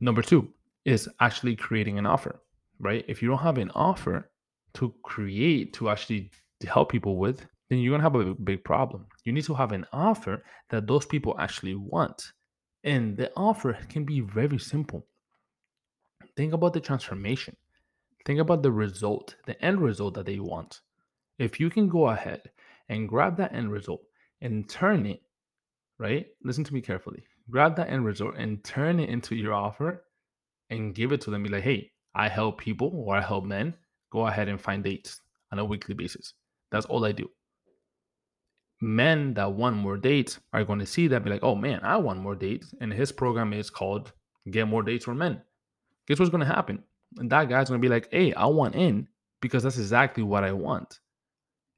Number 0.00 0.22
two 0.22 0.48
is 0.84 1.08
actually 1.20 1.56
creating 1.56 1.98
an 1.98 2.06
offer, 2.06 2.40
right? 2.78 3.04
If 3.08 3.20
you 3.20 3.28
don't 3.28 3.38
have 3.38 3.58
an 3.58 3.70
offer 3.74 4.30
to 4.74 4.94
create 5.02 5.74
to 5.74 5.90
actually 5.90 6.30
help 6.66 6.90
people 6.90 7.18
with, 7.18 7.46
then 7.68 7.78
you're 7.78 7.92
gonna 7.92 8.02
have 8.02 8.14
a 8.14 8.34
big 8.34 8.64
problem. 8.64 9.06
You 9.24 9.32
need 9.32 9.44
to 9.44 9.54
have 9.54 9.72
an 9.72 9.86
offer 9.92 10.42
that 10.70 10.86
those 10.86 11.04
people 11.04 11.34
actually 11.38 11.74
want. 11.74 12.32
And 12.84 13.16
the 13.16 13.32
offer 13.36 13.76
can 13.88 14.04
be 14.04 14.20
very 14.20 14.58
simple. 14.58 15.06
Think 16.36 16.52
about 16.52 16.72
the 16.72 16.80
transformation. 16.80 17.56
Think 18.26 18.40
about 18.40 18.62
the 18.62 18.72
result, 18.72 19.36
the 19.46 19.64
end 19.64 19.80
result 19.80 20.14
that 20.14 20.26
they 20.26 20.40
want. 20.40 20.80
If 21.38 21.60
you 21.60 21.70
can 21.70 21.88
go 21.88 22.08
ahead 22.08 22.50
and 22.88 23.08
grab 23.08 23.36
that 23.36 23.54
end 23.54 23.70
result 23.70 24.02
and 24.40 24.68
turn 24.68 25.06
it, 25.06 25.22
right? 25.98 26.26
Listen 26.42 26.64
to 26.64 26.74
me 26.74 26.80
carefully. 26.80 27.22
Grab 27.48 27.76
that 27.76 27.88
end 27.88 28.04
result 28.04 28.34
and 28.36 28.64
turn 28.64 28.98
it 28.98 29.08
into 29.10 29.36
your 29.36 29.54
offer 29.54 30.04
and 30.70 30.92
give 30.92 31.12
it 31.12 31.20
to 31.20 31.30
them. 31.30 31.44
Be 31.44 31.48
like, 31.48 31.62
hey, 31.62 31.92
I 32.16 32.28
help 32.28 32.58
people 32.58 32.90
or 32.92 33.16
I 33.16 33.20
help 33.20 33.44
men 33.44 33.74
go 34.10 34.26
ahead 34.26 34.48
and 34.48 34.60
find 34.60 34.82
dates 34.82 35.20
on 35.52 35.60
a 35.60 35.64
weekly 35.64 35.94
basis. 35.94 36.34
That's 36.72 36.86
all 36.86 37.04
I 37.04 37.12
do. 37.12 37.30
Men 38.80 39.34
that 39.34 39.52
want 39.52 39.76
more 39.76 39.96
dates 39.96 40.40
are 40.52 40.64
going 40.64 40.80
to 40.80 40.86
see 40.86 41.06
that, 41.08 41.22
be 41.22 41.30
like, 41.30 41.44
oh 41.44 41.54
man, 41.54 41.78
I 41.84 41.96
want 41.96 42.20
more 42.20 42.34
dates. 42.34 42.74
And 42.80 42.92
his 42.92 43.12
program 43.12 43.52
is 43.52 43.70
called 43.70 44.12
Get 44.50 44.66
More 44.66 44.82
Dates 44.82 45.04
for 45.04 45.14
Men. 45.14 45.42
Guess 46.08 46.18
what's 46.18 46.30
going 46.30 46.46
to 46.46 46.52
happen? 46.52 46.82
And 47.16 47.30
that 47.30 47.48
guy's 47.48 47.68
gonna 47.68 47.80
be 47.80 47.88
like, 47.88 48.08
hey, 48.10 48.32
I 48.34 48.46
want 48.46 48.74
in 48.74 49.08
because 49.40 49.62
that's 49.62 49.78
exactly 49.78 50.22
what 50.22 50.44
I 50.44 50.52
want. 50.52 51.00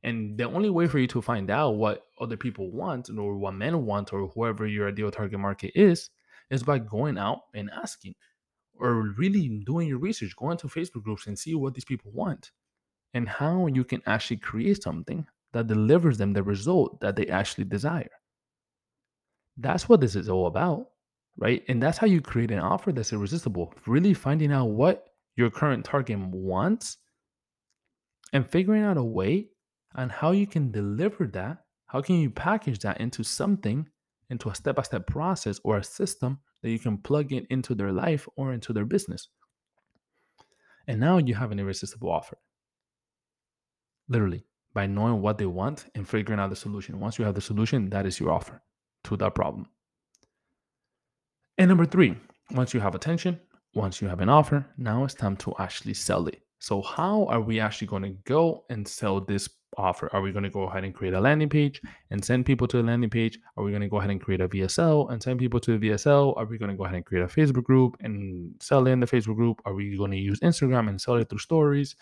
And 0.02 0.38
the 0.38 0.44
only 0.44 0.70
way 0.70 0.86
for 0.86 0.98
you 0.98 1.08
to 1.08 1.20
find 1.20 1.50
out 1.50 1.72
what 1.72 2.06
other 2.20 2.36
people 2.36 2.70
want 2.70 3.10
or 3.10 3.36
what 3.36 3.54
men 3.54 3.84
want 3.84 4.12
or 4.12 4.28
whoever 4.28 4.66
your 4.66 4.88
ideal 4.88 5.10
target 5.10 5.40
market 5.40 5.72
is, 5.74 6.10
is 6.50 6.62
by 6.62 6.78
going 6.78 7.18
out 7.18 7.40
and 7.54 7.70
asking 7.70 8.14
or 8.74 9.12
really 9.18 9.62
doing 9.66 9.88
your 9.88 9.98
research, 9.98 10.36
going 10.36 10.56
to 10.58 10.68
Facebook 10.68 11.02
groups 11.02 11.26
and 11.26 11.38
see 11.38 11.54
what 11.54 11.74
these 11.74 11.84
people 11.84 12.12
want 12.12 12.52
and 13.14 13.28
how 13.28 13.66
you 13.66 13.82
can 13.84 14.00
actually 14.06 14.36
create 14.36 14.82
something 14.82 15.26
that 15.52 15.66
delivers 15.66 16.18
them 16.18 16.32
the 16.32 16.42
result 16.42 17.00
that 17.00 17.16
they 17.16 17.26
actually 17.26 17.64
desire. 17.64 18.10
That's 19.56 19.88
what 19.88 20.00
this 20.00 20.14
is 20.14 20.28
all 20.28 20.46
about, 20.46 20.90
right? 21.36 21.64
And 21.68 21.82
that's 21.82 21.98
how 21.98 22.06
you 22.06 22.20
create 22.20 22.52
an 22.52 22.60
offer 22.60 22.92
that's 22.92 23.12
irresistible. 23.12 23.74
Really 23.86 24.14
finding 24.14 24.52
out 24.52 24.66
what 24.66 25.07
your 25.38 25.50
current 25.50 25.84
target 25.84 26.18
wants 26.18 26.96
and 28.32 28.50
figuring 28.50 28.82
out 28.82 28.96
a 28.96 29.04
way 29.04 29.46
on 29.94 30.08
how 30.08 30.32
you 30.32 30.48
can 30.48 30.72
deliver 30.72 31.28
that. 31.28 31.58
How 31.86 32.02
can 32.02 32.16
you 32.16 32.28
package 32.28 32.80
that 32.80 33.00
into 33.00 33.22
something, 33.22 33.88
into 34.30 34.50
a 34.50 34.54
step 34.54 34.74
by 34.74 34.82
step 34.82 35.06
process 35.06 35.60
or 35.62 35.76
a 35.76 35.84
system 35.84 36.40
that 36.62 36.70
you 36.70 36.78
can 36.80 36.98
plug 36.98 37.32
it 37.32 37.46
into 37.50 37.76
their 37.76 37.92
life 37.92 38.28
or 38.36 38.52
into 38.52 38.72
their 38.72 38.84
business? 38.84 39.28
And 40.88 40.98
now 40.98 41.18
you 41.18 41.36
have 41.36 41.52
an 41.52 41.60
irresistible 41.60 42.10
offer. 42.10 42.38
Literally, 44.08 44.44
by 44.74 44.86
knowing 44.86 45.22
what 45.22 45.38
they 45.38 45.46
want 45.46 45.86
and 45.94 46.08
figuring 46.08 46.40
out 46.40 46.50
the 46.50 46.56
solution. 46.56 46.98
Once 46.98 47.16
you 47.16 47.24
have 47.24 47.36
the 47.36 47.40
solution, 47.40 47.90
that 47.90 48.06
is 48.06 48.18
your 48.18 48.32
offer 48.32 48.60
to 49.04 49.16
that 49.18 49.36
problem. 49.36 49.68
And 51.58 51.68
number 51.68 51.86
three, 51.86 52.16
once 52.50 52.74
you 52.74 52.80
have 52.80 52.96
attention, 52.96 53.40
once 53.74 54.00
you 54.00 54.08
have 54.08 54.20
an 54.20 54.28
offer, 54.28 54.66
now 54.76 55.04
it's 55.04 55.14
time 55.14 55.36
to 55.36 55.54
actually 55.58 55.94
sell 55.94 56.26
it. 56.26 56.42
So, 56.60 56.82
how 56.82 57.26
are 57.26 57.40
we 57.40 57.60
actually 57.60 57.86
going 57.86 58.02
to 58.02 58.16
go 58.24 58.64
and 58.68 58.86
sell 58.86 59.20
this 59.20 59.48
offer? 59.76 60.10
Are 60.12 60.20
we 60.20 60.32
going 60.32 60.42
to 60.42 60.50
go 60.50 60.62
ahead 60.62 60.84
and 60.84 60.94
create 60.94 61.14
a 61.14 61.20
landing 61.20 61.48
page 61.48 61.80
and 62.10 62.24
send 62.24 62.46
people 62.46 62.66
to 62.68 62.78
the 62.78 62.82
landing 62.82 63.10
page? 63.10 63.38
Are 63.56 63.62
we 63.62 63.70
going 63.70 63.82
to 63.82 63.88
go 63.88 63.98
ahead 63.98 64.10
and 64.10 64.20
create 64.20 64.40
a 64.40 64.48
VSL 64.48 65.12
and 65.12 65.22
send 65.22 65.38
people 65.38 65.60
to 65.60 65.78
the 65.78 65.90
VSL? 65.90 66.36
Are 66.36 66.46
we 66.46 66.58
going 66.58 66.70
to 66.70 66.76
go 66.76 66.84
ahead 66.84 66.96
and 66.96 67.06
create 67.06 67.22
a 67.22 67.28
Facebook 67.28 67.64
group 67.64 67.96
and 68.00 68.54
sell 68.60 68.86
it 68.86 68.90
in 68.90 69.00
the 69.00 69.06
Facebook 69.06 69.36
group? 69.36 69.60
Are 69.64 69.74
we 69.74 69.96
going 69.96 70.10
to 70.10 70.16
use 70.16 70.40
Instagram 70.40 70.88
and 70.88 71.00
sell 71.00 71.14
it 71.14 71.28
through 71.28 71.38
stories? 71.38 71.94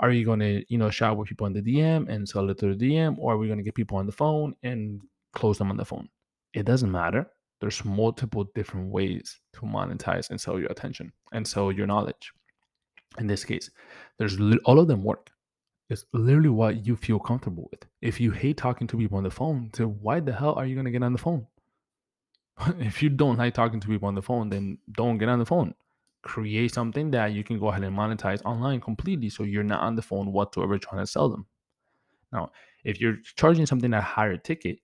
Are 0.00 0.10
you 0.10 0.24
going 0.24 0.40
to, 0.40 0.64
you 0.68 0.78
know, 0.78 0.90
shout 0.90 1.16
with 1.16 1.28
people 1.28 1.46
in 1.46 1.52
the 1.52 1.62
DM 1.62 2.08
and 2.08 2.28
sell 2.28 2.48
it 2.50 2.58
through 2.58 2.74
the 2.74 2.90
DM? 2.90 3.16
Or 3.18 3.34
are 3.34 3.38
we 3.38 3.46
going 3.46 3.58
to 3.58 3.64
get 3.64 3.74
people 3.74 3.98
on 3.98 4.06
the 4.06 4.12
phone 4.12 4.54
and 4.62 5.00
close 5.32 5.58
them 5.58 5.70
on 5.70 5.76
the 5.76 5.84
phone? 5.84 6.08
It 6.54 6.64
doesn't 6.64 6.90
matter. 6.90 7.30
There's 7.60 7.84
multiple 7.84 8.44
different 8.54 8.90
ways 8.90 9.38
to 9.54 9.60
monetize 9.60 10.30
and 10.30 10.40
sell 10.40 10.58
your 10.58 10.70
attention 10.70 11.12
and 11.32 11.46
sell 11.46 11.70
your 11.70 11.86
knowledge. 11.86 12.32
In 13.18 13.26
this 13.26 13.44
case, 13.44 13.70
there's 14.18 14.38
all 14.64 14.78
of 14.78 14.88
them 14.88 15.02
work. 15.02 15.30
It's 15.90 16.06
literally 16.12 16.48
what 16.48 16.86
you 16.86 16.96
feel 16.96 17.18
comfortable 17.18 17.68
with. 17.70 17.84
If 18.00 18.20
you 18.20 18.30
hate 18.30 18.56
talking 18.56 18.86
to 18.86 18.96
people 18.96 19.18
on 19.18 19.24
the 19.24 19.30
phone, 19.30 19.70
so 19.74 19.88
why 19.88 20.20
the 20.20 20.32
hell 20.32 20.54
are 20.54 20.64
you 20.64 20.80
to 20.82 20.90
get 20.90 21.02
on 21.02 21.12
the 21.12 21.18
phone? 21.18 21.46
if 22.78 23.02
you 23.02 23.08
don't 23.08 23.38
like 23.38 23.54
talking 23.54 23.80
to 23.80 23.88
people 23.88 24.08
on 24.08 24.14
the 24.14 24.22
phone, 24.22 24.48
then 24.48 24.78
don't 24.92 25.18
get 25.18 25.28
on 25.28 25.38
the 25.38 25.46
phone. 25.46 25.74
Create 26.22 26.72
something 26.72 27.10
that 27.10 27.32
you 27.32 27.42
can 27.42 27.58
go 27.58 27.68
ahead 27.68 27.82
and 27.82 27.96
monetize 27.96 28.40
online 28.44 28.80
completely 28.80 29.28
so 29.28 29.42
you're 29.42 29.64
not 29.64 29.82
on 29.82 29.96
the 29.96 30.02
phone 30.02 30.32
whatsoever 30.32 30.78
trying 30.78 31.02
to 31.02 31.06
sell 31.06 31.28
them. 31.28 31.46
Now, 32.32 32.52
if 32.84 33.00
you're 33.00 33.16
charging 33.36 33.66
something 33.66 33.92
at 33.92 34.02
higher 34.02 34.36
ticket, 34.36 34.78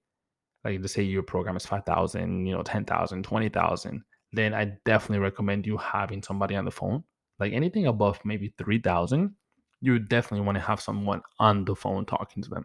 like 0.66 0.80
let's 0.80 0.94
say 0.94 1.02
your 1.02 1.22
program 1.22 1.56
is 1.56 1.64
5,000, 1.64 2.44
you 2.44 2.52
know, 2.52 2.62
10,000, 2.62 3.22
20,000, 3.22 4.02
then 4.32 4.52
I 4.52 4.72
definitely 4.84 5.22
recommend 5.22 5.64
you 5.64 5.76
having 5.76 6.22
somebody 6.22 6.56
on 6.56 6.64
the 6.64 6.72
phone. 6.72 7.04
Like 7.38 7.52
anything 7.52 7.86
above 7.86 8.18
maybe 8.24 8.52
3,000, 8.58 9.32
you 9.80 9.98
definitely 10.00 10.44
want 10.44 10.56
to 10.56 10.64
have 10.64 10.80
someone 10.80 11.22
on 11.38 11.64
the 11.64 11.76
phone 11.76 12.04
talking 12.04 12.42
to 12.42 12.50
them. 12.50 12.64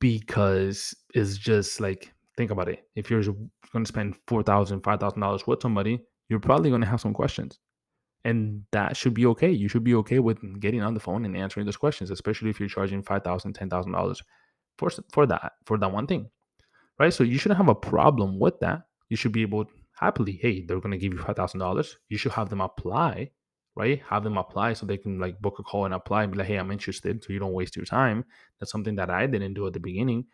Because 0.00 0.94
it's 1.14 1.36
just 1.36 1.78
like 1.80 2.14
think 2.38 2.50
about 2.50 2.68
it. 2.68 2.84
If 2.96 3.10
you're 3.10 3.22
going 3.22 3.84
to 3.84 3.86
spend 3.86 4.16
$4000 4.26 4.80
$5000 4.80 5.46
with 5.46 5.60
somebody 5.60 6.00
you're 6.28 6.40
probably 6.40 6.70
going 6.70 6.80
to 6.80 6.86
have 6.86 7.00
some 7.00 7.12
questions. 7.12 7.58
And 8.24 8.62
that 8.70 8.96
should 8.96 9.12
be 9.12 9.26
okay. 9.26 9.50
You 9.50 9.68
should 9.68 9.84
be 9.84 9.96
okay 9.96 10.20
with 10.20 10.38
getting 10.60 10.80
on 10.80 10.94
the 10.94 11.00
phone 11.00 11.26
and 11.26 11.36
answering 11.36 11.66
those 11.66 11.76
questions 11.76 12.10
especially 12.10 12.48
if 12.48 12.58
you're 12.58 12.68
charging 12.68 13.02
$5000 13.02 13.52
$10000 13.52 14.22
for, 14.78 14.90
for 15.12 15.26
that 15.26 15.52
for 15.66 15.76
that 15.76 15.92
one 15.92 16.06
thing 16.06 16.30
right 16.98 17.12
so 17.12 17.24
you 17.24 17.38
shouldn't 17.38 17.58
have 17.58 17.68
a 17.68 17.74
problem 17.74 18.38
with 18.38 18.58
that 18.60 18.82
you 19.08 19.16
should 19.16 19.32
be 19.32 19.42
able 19.42 19.64
happily 19.92 20.38
hey 20.40 20.64
they're 20.64 20.80
to 20.80 20.96
give 20.96 21.12
you 21.12 21.18
$5000 21.18 21.94
you 22.08 22.18
should 22.18 22.32
have 22.32 22.48
them 22.48 22.60
apply 22.60 23.30
right? 23.74 24.02
Have 24.08 24.24
them 24.24 24.38
apply 24.38 24.74
so 24.74 24.86
they 24.86 24.98
can 24.98 25.18
like 25.18 25.40
book 25.40 25.58
a 25.58 25.62
call 25.62 25.84
and 25.84 25.94
apply 25.94 26.24
and 26.24 26.32
be 26.32 26.38
like, 26.38 26.48
hey, 26.48 26.56
I'm 26.56 26.70
interested. 26.70 27.22
So 27.22 27.32
you 27.32 27.38
don't 27.38 27.52
waste 27.52 27.76
your 27.76 27.84
time. 27.84 28.24
That's 28.58 28.72
something 28.72 28.96
that 28.96 29.10
I 29.10 29.26
didn't 29.26 29.54
do 29.54 29.66
at 29.66 29.72
the 29.72 29.80
beginning. 29.80 30.26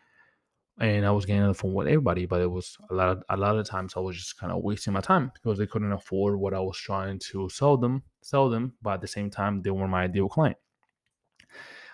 And 0.79 1.05
I 1.05 1.11
was 1.11 1.25
getting 1.25 1.41
on 1.41 1.49
the 1.49 1.53
phone 1.53 1.73
with 1.73 1.87
everybody, 1.87 2.25
but 2.25 2.41
it 2.41 2.49
was 2.49 2.77
a 2.89 2.93
lot 2.93 3.09
of 3.09 3.23
a 3.29 3.35
lot 3.35 3.57
of 3.57 3.67
times 3.67 3.95
I 3.97 3.99
was 3.99 4.15
just 4.15 4.37
kind 4.37 4.53
of 4.53 4.63
wasting 4.63 4.93
my 4.93 5.01
time 5.01 5.29
because 5.33 5.57
they 5.57 5.67
couldn't 5.67 5.91
afford 5.91 6.39
what 6.39 6.53
I 6.53 6.59
was 6.59 6.77
trying 6.77 7.19
to 7.31 7.49
sell 7.49 7.75
them, 7.75 8.03
sell 8.21 8.49
them, 8.49 8.73
but 8.81 8.93
at 8.95 9.01
the 9.01 9.07
same 9.07 9.29
time 9.29 9.61
they 9.61 9.71
were 9.71 9.89
my 9.89 10.03
ideal 10.03 10.29
client. 10.29 10.55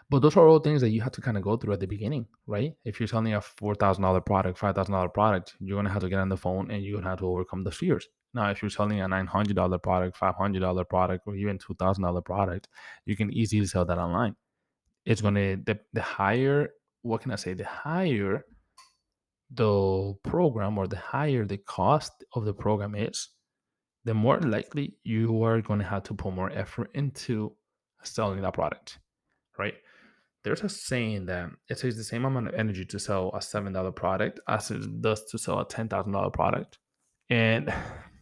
But 0.09 0.21
those 0.21 0.37
are 0.37 0.47
all 0.47 0.59
things 0.59 0.81
that 0.81 0.89
you 0.89 1.01
have 1.01 1.13
to 1.13 1.21
kind 1.21 1.35
of 1.35 1.43
go 1.43 1.57
through 1.57 1.73
at 1.73 1.79
the 1.79 1.87
beginning, 1.87 2.27
right? 2.45 2.73
If 2.85 2.99
you're 2.99 3.07
selling 3.07 3.33
a 3.33 3.41
four 3.41 3.73
thousand 3.73 4.03
dollar 4.03 4.21
product, 4.21 4.59
five 4.59 4.75
thousand 4.75 4.93
dollar 4.93 5.09
product, 5.09 5.55
you're 5.59 5.77
gonna 5.77 5.89
have 5.89 6.03
to 6.03 6.09
get 6.09 6.19
on 6.19 6.29
the 6.29 6.37
phone 6.37 6.69
and 6.69 6.83
you're 6.83 6.97
gonna 6.97 7.09
have 7.09 7.19
to 7.19 7.27
overcome 7.27 7.63
the 7.63 7.71
fears. 7.71 8.07
Now, 8.33 8.49
if 8.51 8.61
you're 8.61 8.69
selling 8.69 9.01
a 9.01 9.07
nine 9.07 9.25
hundred 9.25 9.55
dollar 9.55 9.79
product, 9.79 10.15
five 10.17 10.35
hundred 10.35 10.59
dollar 10.59 10.83
product, 10.83 11.23
or 11.25 11.35
even 11.35 11.57
two 11.57 11.73
thousand 11.75 12.03
dollar 12.03 12.21
product, 12.21 12.67
you 13.05 13.15
can 13.15 13.33
easily 13.33 13.65
sell 13.65 13.85
that 13.85 13.97
online. 13.97 14.35
It's 15.05 15.21
gonna 15.21 15.57
the, 15.57 15.79
the 15.93 16.01
higher 16.01 16.69
what 17.05 17.21
can 17.21 17.31
I 17.31 17.35
say? 17.35 17.53
The 17.53 17.65
higher 17.65 18.45
the 19.51 20.13
program 20.23 20.77
or 20.77 20.87
the 20.87 20.97
higher 20.97 21.45
the 21.45 21.57
cost 21.57 22.23
of 22.33 22.45
the 22.45 22.53
program 22.53 22.95
is, 22.95 23.29
the 24.03 24.13
more 24.13 24.39
likely 24.39 24.97
you 25.03 25.43
are 25.43 25.61
going 25.61 25.79
to 25.79 25.85
have 25.85 26.03
to 26.03 26.13
put 26.15 26.33
more 26.33 26.51
effort 26.51 26.89
into 26.95 27.55
selling 28.03 28.41
that 28.41 28.53
product, 28.53 28.99
right? 29.57 29.75
There's 30.45 30.61
a 30.61 30.69
saying 30.69 31.25
that 31.25 31.49
it 31.69 31.79
takes 31.79 31.97
the 31.97 32.03
same 32.03 32.23
amount 32.23 32.47
of 32.47 32.53
energy 32.53 32.85
to 32.85 32.99
sell 32.99 33.31
a 33.33 33.41
seven 33.41 33.73
dollar 33.73 33.91
product 33.91 34.39
as 34.47 34.69
it 34.69 35.01
does 35.01 35.25
to 35.25 35.39
sell 35.39 35.59
a 35.59 35.67
ten 35.67 35.89
thousand 35.89 36.11
dollar 36.11 36.29
product. 36.29 36.77
And 37.31 37.73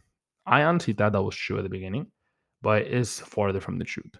I 0.45 0.63
honestly 0.63 0.93
thought 0.93 1.11
that 1.11 1.21
was 1.21 1.35
true 1.35 1.57
at 1.57 1.63
the 1.63 1.69
beginning, 1.69 2.07
but 2.61 2.83
it's 2.83 3.19
farther 3.19 3.59
from 3.59 3.77
the 3.77 3.85
truth. 3.85 4.15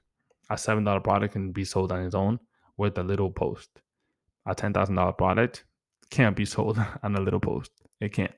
A 0.50 0.58
seven 0.58 0.84
dollar 0.84 1.00
product 1.00 1.34
can 1.34 1.54
be 1.54 1.64
sold 1.64 1.94
on 1.94 2.04
its 2.04 2.14
own 2.14 2.40
with 2.78 2.98
a 2.98 3.04
little 3.04 3.32
post. 3.32 3.70
A 4.46 4.54
ten 4.54 4.74
thousand 4.74 4.96
dollar 4.96 5.14
product 5.14 5.64
can't 6.12 6.36
be 6.36 6.46
sold 6.46 6.78
on 7.04 7.16
a 7.16 7.22
little 7.22 7.40
post. 7.40 7.72
It 8.02 8.12
can't. 8.12 8.34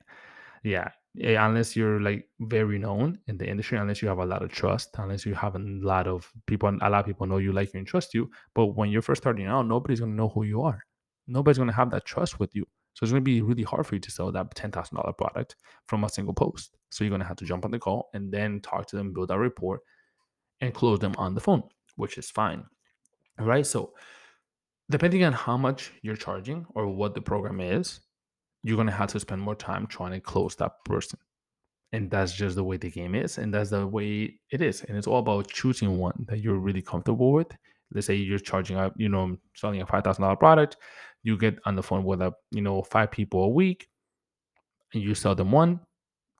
Yeah, 0.62 0.90
yeah, 1.05 1.05
unless 1.18 1.76
you're 1.76 2.00
like 2.00 2.28
very 2.40 2.78
known 2.78 3.18
in 3.26 3.38
the 3.38 3.48
industry, 3.48 3.78
unless 3.78 4.02
you 4.02 4.08
have 4.08 4.18
a 4.18 4.26
lot 4.26 4.42
of 4.42 4.50
trust, 4.50 4.90
unless 4.98 5.24
you 5.24 5.34
have 5.34 5.54
a 5.54 5.58
lot 5.58 6.06
of 6.06 6.30
people, 6.46 6.68
a 6.68 6.90
lot 6.90 7.00
of 7.00 7.06
people 7.06 7.26
know 7.26 7.38
you, 7.38 7.52
like 7.52 7.72
you, 7.72 7.78
and 7.78 7.86
trust 7.86 8.14
you. 8.14 8.30
But 8.54 8.66
when 8.76 8.90
you're 8.90 9.02
first 9.02 9.22
starting 9.22 9.46
out, 9.46 9.66
nobody's 9.66 10.00
gonna 10.00 10.12
know 10.12 10.28
who 10.28 10.44
you 10.44 10.62
are. 10.62 10.82
Nobody's 11.26 11.58
gonna 11.58 11.72
have 11.72 11.90
that 11.90 12.04
trust 12.04 12.38
with 12.38 12.54
you. 12.54 12.64
So 12.94 13.04
it's 13.04 13.12
gonna 13.12 13.20
be 13.20 13.42
really 13.42 13.62
hard 13.62 13.86
for 13.86 13.94
you 13.94 14.00
to 14.00 14.10
sell 14.10 14.32
that 14.32 14.54
ten 14.54 14.70
thousand 14.70 14.96
dollar 14.96 15.12
product 15.12 15.56
from 15.86 16.04
a 16.04 16.08
single 16.08 16.34
post. 16.34 16.76
So 16.90 17.04
you're 17.04 17.10
gonna 17.10 17.24
have 17.24 17.36
to 17.38 17.44
jump 17.44 17.64
on 17.64 17.70
the 17.70 17.78
call 17.78 18.08
and 18.14 18.32
then 18.32 18.60
talk 18.60 18.86
to 18.88 18.96
them, 18.96 19.12
build 19.12 19.28
that 19.28 19.38
report, 19.38 19.80
and 20.60 20.72
close 20.72 20.98
them 20.98 21.14
on 21.18 21.34
the 21.34 21.40
phone, 21.40 21.62
which 21.96 22.18
is 22.18 22.30
fine. 22.30 22.64
All 23.38 23.46
right. 23.46 23.66
So 23.66 23.92
depending 24.90 25.24
on 25.24 25.32
how 25.32 25.56
much 25.56 25.92
you're 26.02 26.16
charging 26.16 26.64
or 26.74 26.86
what 26.86 27.14
the 27.14 27.20
program 27.20 27.60
is, 27.60 28.00
you're 28.62 28.76
going 28.76 28.88
to 28.88 28.92
have 28.92 29.10
to 29.12 29.20
spend 29.20 29.40
more 29.40 29.54
time 29.54 29.86
trying 29.86 30.12
to 30.12 30.20
close 30.20 30.56
that 30.56 30.72
person. 30.84 31.18
And 31.92 32.10
that's 32.10 32.32
just 32.32 32.56
the 32.56 32.64
way 32.64 32.76
the 32.76 32.90
game 32.90 33.14
is. 33.14 33.38
And 33.38 33.54
that's 33.54 33.70
the 33.70 33.86
way 33.86 34.38
it 34.50 34.60
is. 34.60 34.82
And 34.82 34.98
it's 34.98 35.06
all 35.06 35.20
about 35.20 35.48
choosing 35.48 35.98
one 35.98 36.26
that 36.28 36.40
you're 36.40 36.58
really 36.58 36.82
comfortable 36.82 37.32
with. 37.32 37.48
Let's 37.92 38.08
say 38.08 38.16
you're 38.16 38.40
charging 38.40 38.76
up, 38.76 38.94
you 38.96 39.08
know, 39.08 39.36
selling 39.54 39.80
a 39.80 39.86
$5,000 39.86 40.38
product. 40.38 40.76
You 41.22 41.38
get 41.38 41.58
on 41.64 41.76
the 41.76 41.82
phone 41.82 42.04
with, 42.04 42.20
a, 42.20 42.32
you 42.50 42.60
know, 42.60 42.82
five 42.82 43.10
people 43.10 43.44
a 43.44 43.48
week 43.48 43.88
and 44.92 45.02
you 45.02 45.14
sell 45.14 45.34
them 45.34 45.52
one, 45.52 45.80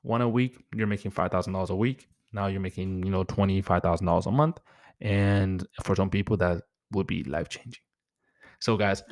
one 0.03 0.21
a 0.21 0.29
week. 0.29 0.57
You're 0.75 0.87
making 0.89 1.13
$5,000 1.13 1.71
a 1.71 1.77
week. 1.77 2.09
Now 2.33 2.49
you're 2.49 2.61
making, 2.61 3.05
you 3.05 3.11
know, 3.11 3.25
$25,000 3.25 4.27
a 4.27 4.31
month. 4.31 4.59
And 5.01 5.67
for 5.85 5.95
some 5.95 6.11
people, 6.11 6.37
that 6.39 6.63
would 6.93 7.07
be 7.07 7.23
life 7.25 7.49
changing. 7.49 7.83
So, 8.61 8.77
guys, 8.77 9.03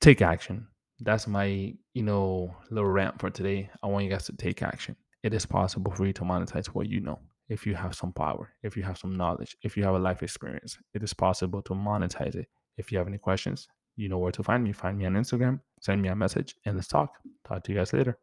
take 0.00 0.22
action 0.22 0.66
that's 1.00 1.26
my 1.26 1.74
you 1.94 2.02
know 2.02 2.54
little 2.70 2.90
rant 2.90 3.20
for 3.20 3.30
today. 3.30 3.70
I 3.82 3.86
want 3.86 4.04
you 4.04 4.10
guys 4.10 4.26
to 4.26 4.36
take 4.36 4.62
action. 4.62 4.96
It 5.22 5.34
is 5.34 5.46
possible 5.46 5.92
for 5.92 6.06
you 6.06 6.12
to 6.14 6.22
monetize 6.22 6.66
what 6.66 6.88
you 6.88 7.00
know 7.00 7.18
if 7.48 7.66
you 7.66 7.74
have 7.74 7.94
some 7.94 8.12
power 8.12 8.50
if 8.62 8.76
you 8.76 8.82
have 8.84 8.96
some 8.96 9.16
knowledge 9.16 9.56
if 9.62 9.76
you 9.76 9.84
have 9.84 9.94
a 9.94 9.98
life 9.98 10.22
experience. 10.22 10.78
It 10.94 11.02
is 11.02 11.12
possible 11.12 11.62
to 11.62 11.74
monetize 11.74 12.36
it. 12.36 12.48
If 12.76 12.92
you 12.92 12.98
have 12.98 13.08
any 13.08 13.18
questions 13.18 13.68
you 13.96 14.08
know 14.08 14.18
where 14.18 14.32
to 14.32 14.42
find 14.42 14.62
me. 14.64 14.72
Find 14.72 14.96
me 14.96 15.06
on 15.06 15.14
instagram 15.14 15.60
send 15.80 16.00
me 16.02 16.08
a 16.08 16.16
message 16.16 16.54
and 16.64 16.76
let's 16.76 16.88
talk. 16.88 17.14
Talk 17.46 17.64
to 17.64 17.72
you 17.72 17.78
guys 17.78 17.92
later 17.92 18.18